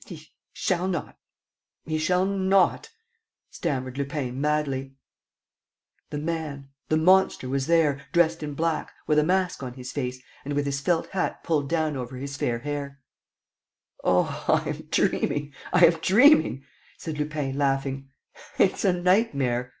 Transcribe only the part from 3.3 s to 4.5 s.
stammered Lupin